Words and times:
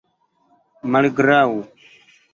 malgraŭ 0.95 1.45